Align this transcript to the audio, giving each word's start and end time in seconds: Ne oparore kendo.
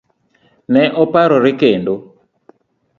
Ne 0.77 0.83
oparore 1.03 1.51
kendo. 1.61 1.95